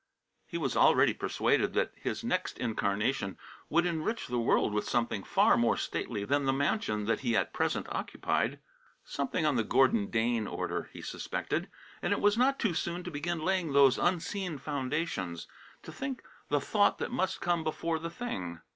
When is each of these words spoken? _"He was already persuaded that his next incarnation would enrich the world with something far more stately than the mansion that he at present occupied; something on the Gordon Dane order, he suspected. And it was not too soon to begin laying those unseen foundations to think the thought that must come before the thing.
_"He 0.47 0.57
was 0.57 0.75
already 0.75 1.13
persuaded 1.13 1.73
that 1.75 1.91
his 1.95 2.23
next 2.23 2.57
incarnation 2.57 3.37
would 3.69 3.85
enrich 3.85 4.25
the 4.25 4.39
world 4.39 4.73
with 4.73 4.89
something 4.89 5.23
far 5.23 5.55
more 5.57 5.77
stately 5.77 6.25
than 6.25 6.45
the 6.45 6.51
mansion 6.51 7.05
that 7.05 7.19
he 7.19 7.37
at 7.37 7.53
present 7.53 7.85
occupied; 7.87 8.57
something 9.05 9.45
on 9.45 9.57
the 9.57 9.63
Gordon 9.63 10.09
Dane 10.09 10.47
order, 10.47 10.89
he 10.91 11.03
suspected. 11.03 11.69
And 12.01 12.13
it 12.13 12.19
was 12.19 12.35
not 12.35 12.57
too 12.57 12.73
soon 12.73 13.03
to 13.03 13.11
begin 13.11 13.41
laying 13.45 13.73
those 13.73 13.99
unseen 13.99 14.57
foundations 14.57 15.45
to 15.83 15.91
think 15.91 16.23
the 16.49 16.59
thought 16.59 16.97
that 16.97 17.11
must 17.11 17.39
come 17.39 17.63
before 17.63 17.99
the 17.99 18.09
thing. 18.09 18.59